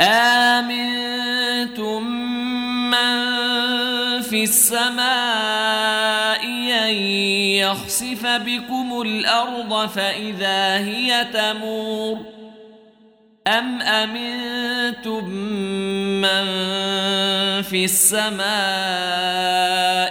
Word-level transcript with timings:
آمنتم 0.00 2.02
من 2.90 3.16
في 4.22 4.44
السماء 4.44 5.06
أن 6.84 6.94
يخسف 7.64 8.26
بكم 8.26 9.00
الأرض 9.00 9.88
فإذا 9.88 10.76
هي 10.76 11.26
تمور 11.32 12.18
أم 13.46 13.82
أمنتم 13.82 15.28
من 16.20 16.44
في 17.62 17.84
السماء 17.84 18.46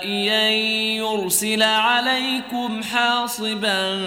أن 0.06 0.54
يرسل 0.98 1.64
عليكم 1.64 2.84
حاصبا 2.84 4.00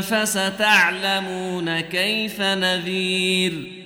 فستعلمون 0.00 1.80
كيف 1.80 2.40
نذير 2.40 3.85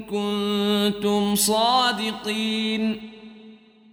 كنتم 0.00 1.34
صادقين 1.34 3.00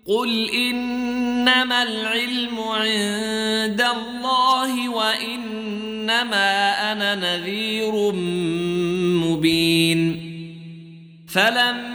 قل 0.07 0.49
إنما 0.49 1.83
العلم 1.83 2.59
عند 2.59 3.81
الله 3.81 4.89
وإنما 4.89 6.51
أنا 6.91 7.15
نذير 7.15 8.11
مبين 9.25 10.21
فلما 11.27 11.94